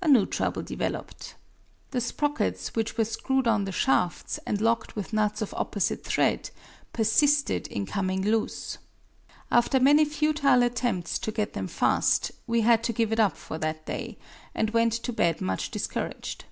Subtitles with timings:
[0.00, 1.34] A new trouble developed.
[1.90, 6.50] The sprockets which were screwed on the shafts, and locked with nuts of opposite thread,
[6.92, 8.78] persisted in coming loose.
[9.50, 13.58] After many futile attempts to get them fast, we had to give it up for
[13.58, 14.18] that day,
[14.54, 16.44] and went to bed much discouraged.